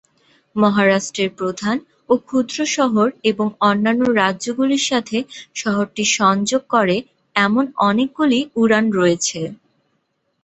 [0.55, 1.77] মহারাষ্ট্রের প্রধান
[2.09, 5.17] ও ক্ষুদ্র শহর এবং অন্যান্য রাজ্যগুলির সাথে
[5.55, 6.97] শহরটি সংযোগ করে
[7.35, 9.39] এমন অনেকগুলি উড়ান রয়েছে।